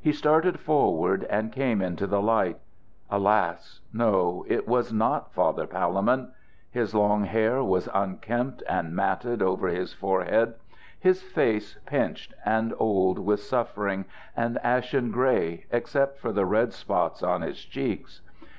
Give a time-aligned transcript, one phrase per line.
[0.00, 2.56] He started forward and came into the light.
[3.10, 3.82] Alas!
[3.92, 6.32] No; it was not Father Palemon.
[6.70, 10.54] His long hair was unkempt and matted over his forehead,
[10.98, 17.22] his face pinched and old with suffering, and ashen gray except for the red spots
[17.22, 18.22] on his cheeks.